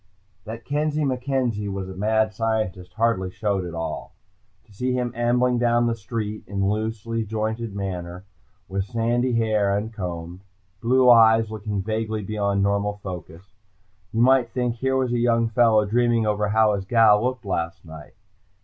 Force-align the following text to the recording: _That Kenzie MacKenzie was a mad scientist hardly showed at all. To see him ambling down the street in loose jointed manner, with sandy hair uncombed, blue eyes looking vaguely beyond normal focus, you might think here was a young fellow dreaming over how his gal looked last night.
_That 0.45 0.65
Kenzie 0.65 1.05
MacKenzie 1.05 1.67
was 1.71 1.87
a 1.87 1.93
mad 1.93 2.33
scientist 2.33 2.93
hardly 2.93 3.29
showed 3.29 3.63
at 3.65 3.75
all. 3.75 4.13
To 4.65 4.73
see 4.73 4.93
him 4.93 5.13
ambling 5.15 5.59
down 5.59 5.85
the 5.85 5.93
street 5.93 6.43
in 6.47 6.67
loose 6.67 7.03
jointed 7.27 7.75
manner, 7.75 8.23
with 8.67 8.85
sandy 8.85 9.33
hair 9.33 9.71
uncombed, 9.71 10.43
blue 10.81 11.07
eyes 11.07 11.51
looking 11.51 11.83
vaguely 11.83 12.23
beyond 12.23 12.63
normal 12.63 12.99
focus, 13.03 13.53
you 14.11 14.21
might 14.21 14.49
think 14.49 14.77
here 14.77 14.97
was 14.97 15.13
a 15.13 15.19
young 15.19 15.49
fellow 15.49 15.85
dreaming 15.85 16.25
over 16.25 16.49
how 16.49 16.73
his 16.73 16.85
gal 16.85 17.23
looked 17.23 17.45
last 17.45 17.85
night. 17.85 18.15